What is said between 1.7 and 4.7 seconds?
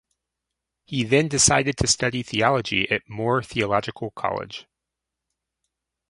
to study theology at Moore Theological College.